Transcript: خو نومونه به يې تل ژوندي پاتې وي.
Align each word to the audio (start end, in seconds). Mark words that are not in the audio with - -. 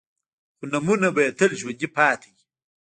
خو 0.57 0.63
نومونه 0.71 1.07
به 1.15 1.21
يې 1.25 1.31
تل 1.39 1.51
ژوندي 1.59 1.87
پاتې 1.97 2.27
وي. 2.33 2.43